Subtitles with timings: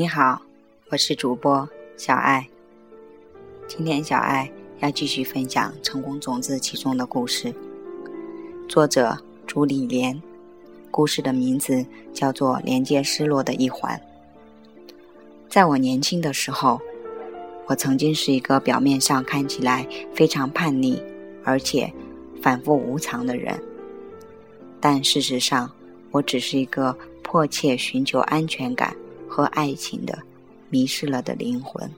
[0.00, 0.40] 你好，
[0.88, 1.68] 我是主播
[1.98, 2.48] 小爱。
[3.68, 7.54] 今天小爱要继续分享《成功种子》其中的故事，
[8.66, 9.14] 作者
[9.46, 10.18] 朱丽莲。
[10.90, 11.84] 故事的名字
[12.14, 13.94] 叫做《连接失落的一环》。
[15.50, 16.80] 在我年轻的时候，
[17.66, 20.98] 我曾经是一个表面上看起来非常叛逆，
[21.44, 21.92] 而且
[22.40, 23.62] 反复无常的人，
[24.80, 25.70] 但事实上，
[26.10, 28.96] 我只是一个迫切寻求安全感
[29.30, 30.18] 和爱情的
[30.68, 31.88] 迷失了的灵魂。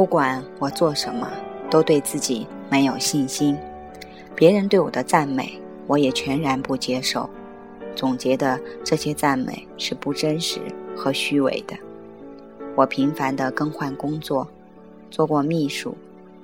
[0.00, 1.30] 不管我做什么，
[1.70, 3.54] 都对自己没有信心。
[4.34, 7.28] 别人对我的赞美，我也全然不接受。
[7.94, 10.58] 总觉得这些赞美是不真实
[10.96, 11.76] 和虚伪的。
[12.74, 14.48] 我频繁地更换工作，
[15.10, 15.94] 做过秘书、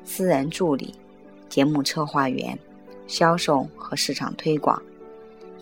[0.05, 0.95] 私人助理、
[1.49, 2.59] 节目策划员、
[3.07, 4.79] 销售和市场推广。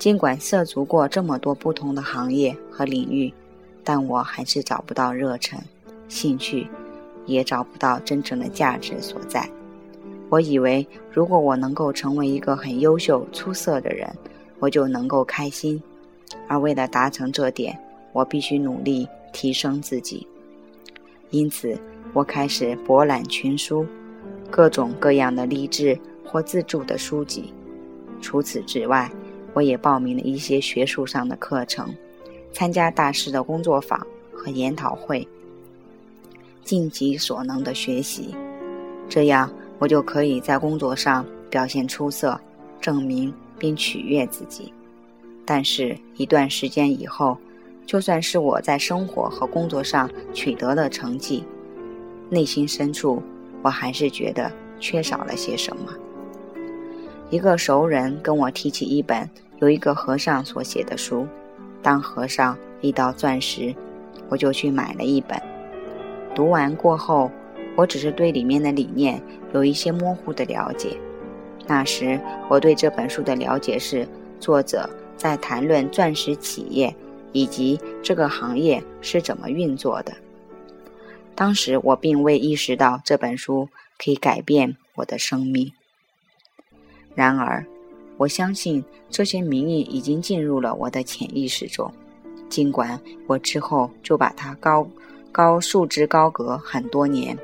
[0.01, 3.33] 尽管涉足过这么多不同的行业和领域，
[3.85, 5.57] 但我还是找不到热忱、
[6.09, 6.67] 兴趣。
[7.27, 9.49] 也找不到真正的价值所在。
[10.31, 14.09] 我以为，如果我能够成为一个很优秀、出色的人，
[14.59, 15.81] 我就能够开心。
[16.49, 17.79] 而为了达成这点，
[18.13, 20.27] 我必须努力提升自己。
[21.31, 21.79] 因此，
[22.13, 23.87] 我开始博览群书，
[24.51, 27.53] 各种各样的励志或自助的书籍。
[28.21, 29.11] 除此之外，
[29.53, 31.95] 我也报名了一些学术上的课程，
[32.53, 35.27] 参加大师的工作坊和研讨会。
[36.65, 38.35] 尽己所能的学习，
[39.09, 42.41] 这样我就可以在工作上表现出色，
[42.81, 44.73] 证明并取悦自己。
[45.45, 47.37] 但是，一段时间以后，
[47.85, 51.45] 就算是我在生活和工作上取得了成绩，
[52.31, 53.23] 内心深处
[53.63, 54.51] 我还是觉得
[54.81, 55.93] 缺少了些什么。
[57.31, 59.29] 一个熟人跟我提起一本
[59.61, 61.27] 由一个和尚所写的书，
[61.83, 63.75] 当和尚遇到钻石，
[64.31, 65.39] 我就去买了一本。
[66.35, 67.31] 读完过后，
[67.77, 69.23] 我只是对里面的理念
[69.53, 70.99] 有一些模糊的了解。
[71.67, 74.07] 那时我对这本书的了解是，
[74.41, 76.95] 作者在谈论钻石企业
[77.33, 80.13] 以及这个行业是怎么运作的。
[81.35, 83.69] 当时我并未意识到这本书
[83.99, 85.73] 可以改变我的生命。
[87.15, 87.65] 然而，
[88.17, 91.93] 我相信这些名义已经进入了我的潜意识中，
[92.49, 94.87] 尽管我之后就把它高。
[95.35, 97.37] 高束之高阁很多年，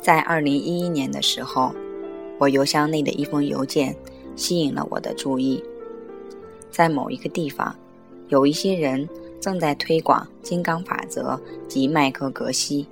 [0.00, 1.74] 在二零一一年的时候，
[2.38, 3.92] 我邮箱内的一封邮件
[4.36, 5.60] 吸引了我的注意，
[6.70, 7.74] 在某一个地方，
[8.28, 9.08] 有一些人。
[9.40, 12.86] 正在推广金刚法则及麦克格西。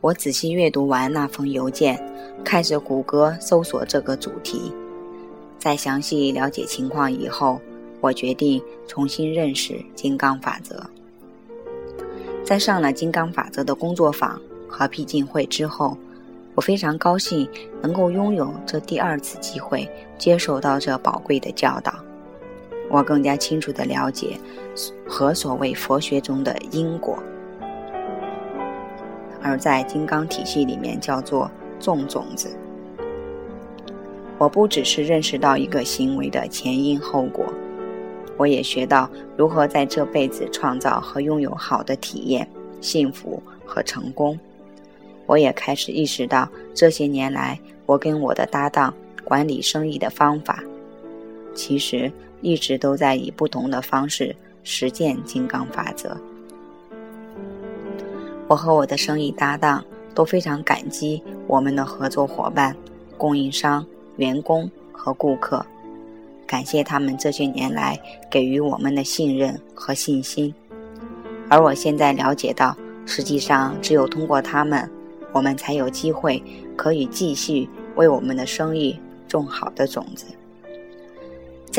[0.00, 2.00] 我仔细阅读完那封邮件，
[2.44, 4.72] 开始谷歌搜索这个主题。
[5.58, 7.60] 在详细了解情况以后，
[8.00, 10.84] 我决定重新认识金刚法则。
[12.44, 15.96] 在上了金刚法则的工作坊和僻静会之后，
[16.54, 17.48] 我非常高兴
[17.82, 21.92] 能够拥有这第二次机会，接受到这宝贵的教导。
[22.88, 24.38] 我更加清楚地了解
[25.06, 27.18] 和所谓佛学中的因果，
[29.42, 32.48] 而在金刚体系里面叫做种种子。
[34.38, 37.44] 我不只是认识到一个行为的前因后果，
[38.36, 42.48] 我也学到如何在这辈子创造和拥有好的体验、
[42.80, 44.38] 幸福和成功。
[45.26, 48.94] 我也开始意识到这些年来我跟我的搭档
[49.24, 50.62] 管理生意的方法，
[51.58, 52.08] 其实。
[52.40, 54.32] 一直都在以不同的方式
[54.62, 56.16] 实践金刚法则。
[58.46, 59.84] 我和我的生意搭档
[60.14, 62.76] 都非常感激我们的合作伙伴、
[63.16, 63.84] 供应商、
[64.18, 65.66] 员工和顾客，
[66.46, 67.98] 感谢他们这些年来
[68.30, 70.54] 给予我们的信任和信心。
[71.48, 74.88] 而我现在了解到，实际上只有通过他们，
[75.32, 76.40] 我们才有机会
[76.76, 78.96] 可以继续为我们的生意
[79.26, 80.24] 种好的种子。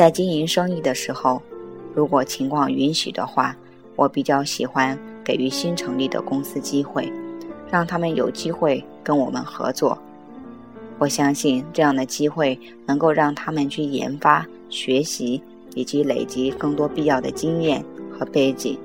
[0.00, 1.42] 在经营生意的时候，
[1.94, 3.54] 如果情况允许的话，
[3.96, 7.12] 我比较喜欢给予新成立的公司机会，
[7.70, 9.98] 让他们有机会跟我们合作。
[10.98, 15.42] 我相信这样的机会能够让他们去研发、学习
[15.74, 18.78] 以及累积更多必要的经验和背景。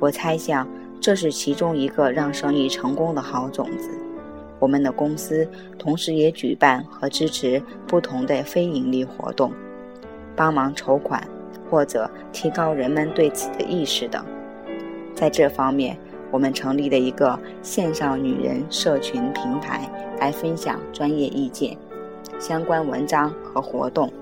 [0.00, 0.66] 我猜想，
[1.02, 3.90] 这是其中一个让生意成功的好种子。
[4.58, 5.46] 我们的公司
[5.78, 9.52] 同时也举办和支持不同的非盈利活动，
[10.36, 11.26] 帮忙筹款
[11.70, 14.24] 或者提高人们对此的意识等。
[15.14, 15.96] 在这方面，
[16.30, 19.88] 我们成立了一个线上女人社群平台，
[20.18, 21.76] 来分享专业意见、
[22.40, 24.12] 相关文章和活动，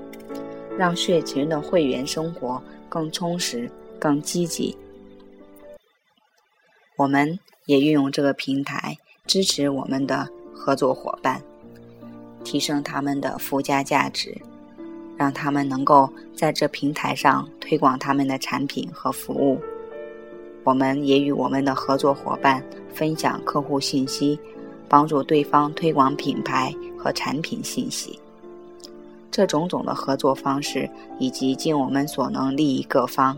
[0.76, 4.76] 让社群的会员生活更充实、更积极。
[6.96, 11.40] 我们也运用这个平台支持我们的合作伙伴，
[12.44, 14.36] 提升他们的附加价值，
[15.20, 19.60] 让他们能够在这平台上推广他们的产品和服务。
[20.64, 22.64] 我们也与我们的合作伙伴
[22.94, 24.40] 分享客户信息，
[24.88, 28.18] 帮助对方推广品牌和产品信息。
[29.30, 30.88] 这种种的合作方式，
[31.18, 33.36] 以及尽我们所能利益各方，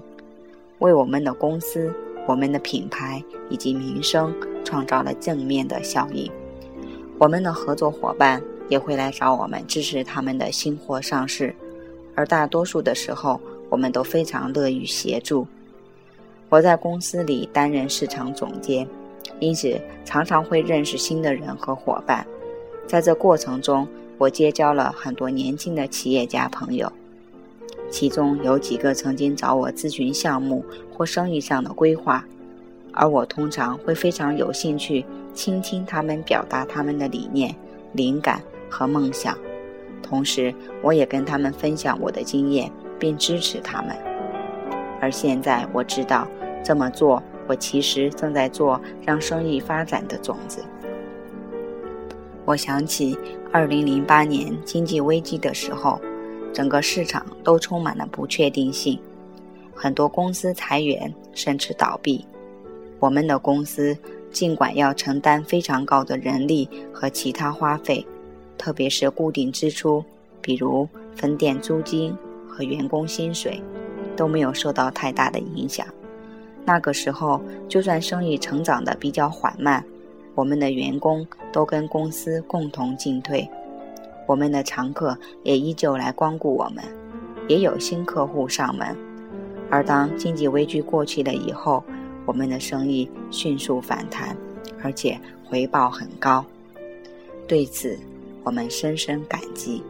[0.79, 1.93] 为我们的公司。
[2.29, 3.21] 我们的品牌
[3.51, 4.33] 以及名声
[4.63, 6.31] 创造了正面的效应，
[7.19, 11.53] 我们的合作伙伴也会来找我们支持他们的新货上市，
[12.15, 15.47] 而大多数的时候，我们都非常乐于协助。
[16.49, 18.87] 我在公司里担任市场总监，
[19.41, 22.27] 因此常常会认识新的人和伙伴，
[22.87, 23.89] 在这过程中，
[24.19, 26.93] 我结交了很多年轻的企业家朋友。
[27.91, 30.65] 其中有几个曾经找我咨询项目
[30.95, 32.25] 或生意上的规划，
[32.93, 35.05] 而我通常会非常有兴趣
[35.35, 37.55] 倾听他们表达他们的理念、
[37.93, 39.37] 灵感和梦想，
[40.03, 43.97] 同时我也跟他们分享我的经验，并支持他们。
[45.01, 46.27] 而现在我知道
[46.63, 50.65] 这么做，我其实正在做让生意发展的种子。
[52.45, 53.17] 我想起
[53.53, 56.01] 2008年经济危机的时候。
[56.55, 59.01] 整个市场都充满了不确定性，
[59.75, 62.27] 很多公司裁员甚至倒闭。
[62.99, 63.97] 我们的公司
[64.31, 68.07] 尽管要承担非常高的人力和其他花费，
[68.63, 70.05] 特别是固定支出，
[70.41, 72.17] 比如分店租金
[72.49, 73.61] 和员工薪水，
[74.17, 75.85] 都没有受到太大的影响。
[76.65, 79.85] 那个时候，就算生意成长的比较缓慢，
[80.37, 83.51] 我们的员工都跟公司共同进退。
[84.29, 86.85] 我们的常客也依旧来光顾我们，
[87.49, 88.97] 也有新客户上门。
[89.71, 91.83] 而当经济危机过去了以后，
[92.25, 94.37] 我们的生意迅速反弹，
[94.85, 96.45] 而且回报很高。
[97.49, 97.99] 对此，
[98.45, 99.83] 我们深深感激。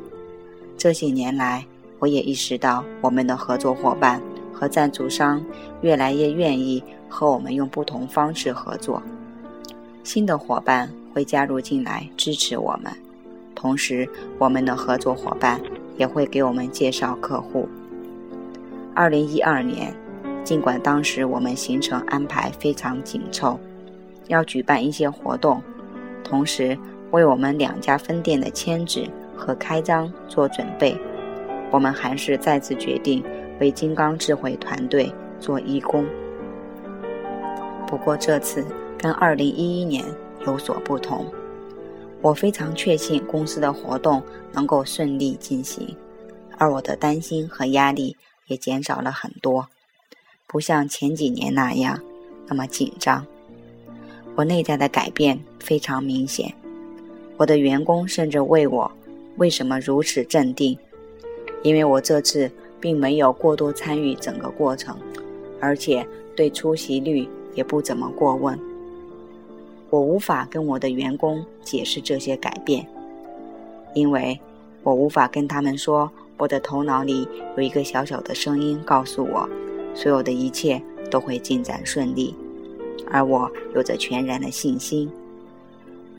[0.76, 1.64] 这些年来，
[1.98, 4.20] 我也意识到我们的合作伙伴
[4.52, 5.44] 和赞助商
[5.80, 9.02] 越来越愿意和我们用不同方式合作。
[10.02, 12.92] 新的伙伴会加入进来支持我们。
[13.54, 14.08] 同时，
[14.38, 15.60] 我们的合作伙伴
[15.96, 17.68] 也会给我们介绍客户。
[18.94, 19.94] 二零一二年，
[20.42, 23.56] 尽管当时我们行程安排非常紧凑，
[24.26, 25.62] 要举办一些活动，
[26.24, 26.76] 同时
[27.12, 30.98] 为我们两家分店的迁址和开张做准备，
[31.70, 33.22] 我们还是再次决定
[33.60, 36.04] 为金刚智慧团队做义工。
[37.86, 38.66] 不过这次
[38.98, 40.04] 跟二零一一年
[40.46, 41.24] 有所不同。
[42.22, 44.22] 我非常确信公司的活动
[44.52, 45.96] 能够顺利进行，
[46.56, 49.66] 而我的担心和压力也减少了很多，
[50.46, 52.00] 不像前几年那样
[52.46, 53.26] 那么紧张。
[54.36, 56.54] 我内在的改变非常明显，
[57.42, 58.88] 我的员工甚至问我
[59.36, 60.78] 为什么如此镇定，
[61.64, 62.48] 因为我这次
[62.80, 64.96] 并没有过多参与整个过程，
[65.58, 66.06] 而且
[66.36, 68.56] 对出席率也不怎么过问。
[69.90, 72.86] 我无法跟我的员工解释这些改变，
[73.92, 74.38] 因为
[74.84, 79.48] 我无法跟他们说，我的头脑里有一个小小的声音告诉我，
[79.96, 80.80] 所有的一切
[81.10, 82.36] 都会进展顺利，
[83.10, 85.10] 而我有着全然的信心。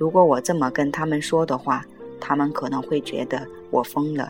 [0.03, 1.85] 如果我这么跟他们说的话，
[2.19, 4.29] 他们可能会觉得我疯了。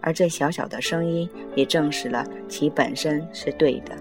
[0.00, 3.96] 而这小小的声音也证实了其本身是对的，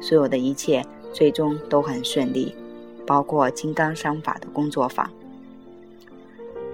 [0.00, 2.56] 所有的一切最终都很顺利。
[3.06, 5.10] 包括金刚商法的工作坊。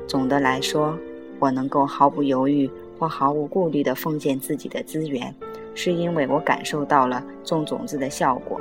[0.07, 0.97] 总的来说，
[1.41, 5.35] 我能够毫不犹豫或毫无顾虑地奉献自己的资源，
[5.75, 8.61] 是因为我感受到了种种子的效果，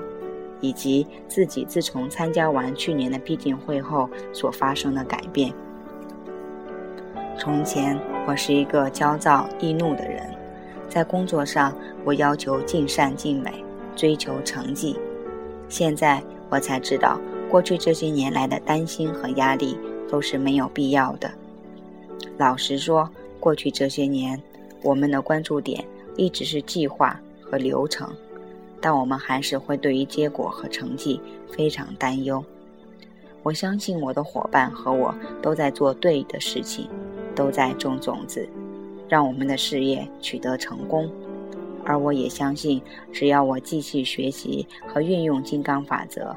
[0.61, 5.53] 以及自己自从参加完去年的闭经会后所发生的改变。
[7.37, 10.23] 从前，我是一个焦躁易怒的人，
[10.87, 11.75] 在工作上
[12.05, 13.51] 我要求尽善尽美，
[13.95, 14.97] 追求成绩。
[15.67, 17.19] 现在我才知道。
[17.49, 19.77] 过去这些年来的担心和压力
[20.09, 21.29] 都是没有必要的。
[22.37, 23.09] 老实说，
[23.41, 24.41] 过去这些年，
[24.81, 25.83] 我们的关注点
[26.15, 28.09] 一直是计划和流程，
[28.81, 32.43] 但我们还是会对于结果和成绩非常担忧。
[33.43, 36.89] 我相信我的伙伴和我都在做对的事情，
[37.35, 38.47] 都在种种子，
[39.07, 41.09] 让我们的事业取得成功。
[41.83, 46.35] 而我也相信，只要我继续学习和运用金刚法则，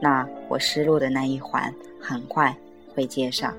[0.00, 2.56] 那我失落的那一环很快
[2.94, 3.52] 会接上。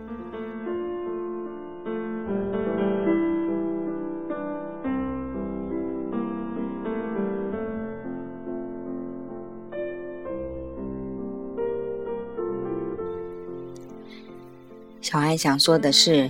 [15.15, 16.29] 小爱想说的是，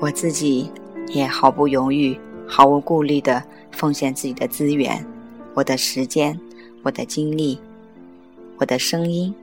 [0.00, 0.70] 我自己
[1.08, 3.44] 也毫不犹豫、毫无顾虑的。
[3.70, 5.04] 奉献自己的资源，
[5.52, 6.40] 我的时间，
[6.82, 7.60] 我的精力，
[8.56, 9.34] 我的声音，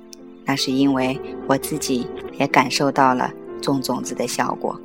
[0.46, 2.08] 那是因为我自己
[2.40, 4.76] 也感受到了种种子的效果。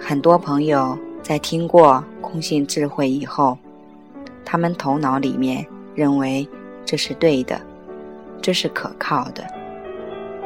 [0.00, 3.56] 很多朋友在听过空性智慧以后，
[4.44, 5.64] 他们头脑里面
[5.94, 6.48] 认为
[6.84, 7.60] 这是对的，
[8.40, 9.46] 这是可靠的，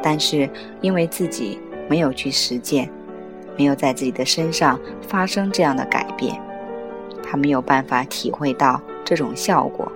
[0.07, 0.49] 但是
[0.81, 1.59] 因为自己
[1.91, 2.89] 没有去实践。
[3.59, 6.39] 没有在自己的身上发生这样的改变，
[7.23, 9.91] 他没有办法体会到这种效果，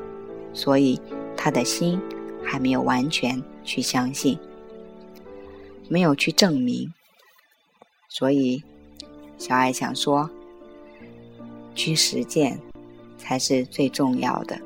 [0.55, 0.99] 所以
[1.37, 2.01] 他的心
[2.43, 4.39] 还没有完全去相信，
[5.91, 6.91] 没有去证明。
[8.09, 8.65] 所以，
[9.37, 10.31] 小爱想说，
[11.75, 12.59] 去实践
[13.19, 14.59] 才是最重要的。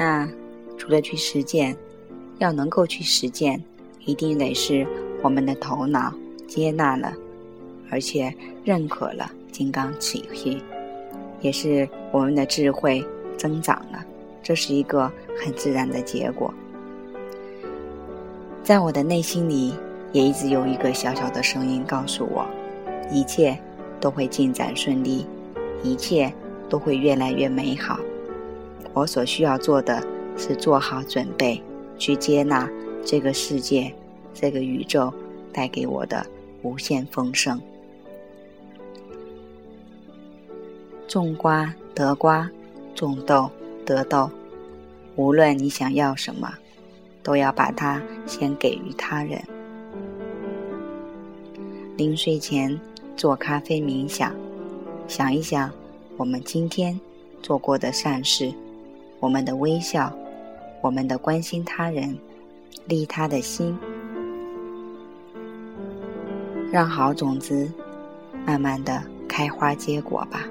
[0.00, 0.26] 那
[0.78, 1.76] 除了去实践，
[2.38, 3.62] 要能够去实践，
[4.06, 4.86] 一定得是
[5.20, 6.10] 我们的头脑
[6.48, 7.12] 接纳了，
[7.90, 10.62] 而且认可了金刚体系，
[11.42, 13.04] 也是我们的智慧
[13.36, 14.02] 增长了，
[14.42, 16.50] 这是一个很自然的结果。
[18.64, 19.74] 在我的内心里，
[20.12, 22.46] 也一直有一个小小的声音告诉我，
[23.12, 23.54] 一切
[24.00, 25.26] 都会进展顺利，
[25.82, 26.32] 一切
[26.70, 28.00] 都会越来越美好。
[28.92, 30.02] 我所需要做的
[30.36, 31.62] 是做好准备，
[31.98, 32.68] 去接纳
[33.04, 33.92] 这个世界、
[34.34, 35.12] 这个宇宙
[35.52, 36.26] 带给我的
[36.62, 37.60] 无限丰盛。
[41.06, 42.48] 种瓜得瓜，
[42.94, 43.50] 种豆
[43.84, 44.30] 得豆。
[45.16, 46.52] 无论你想要什么，
[47.22, 49.42] 都要把它先给予他人。
[51.96, 52.80] 临睡前
[53.16, 54.32] 做咖啡冥想，
[55.06, 55.70] 想一想
[56.16, 56.98] 我们今天
[57.42, 58.52] 做过的善事。
[59.20, 60.10] 我们的微笑，
[60.80, 62.18] 我们的关心他人，
[62.86, 63.78] 利他的心，
[66.72, 67.70] 让好种子
[68.46, 70.48] 慢慢的开花结果吧，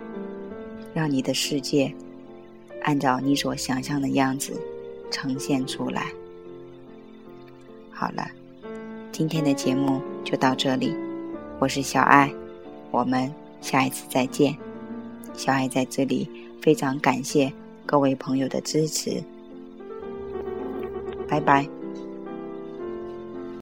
[0.94, 1.92] 让你的世界
[2.84, 4.54] 按照你所想象的样子
[5.10, 6.12] 呈现出来。
[7.92, 8.30] 好了，
[9.12, 10.96] 今天的节目就到这里，
[11.58, 12.32] 我是小爱，
[12.92, 14.56] 我们下一次再见。
[15.34, 16.30] 小爱在这里
[16.62, 17.52] 非常感谢。
[17.92, 19.24] 各位朋友的支持，
[21.28, 21.68] 拜拜。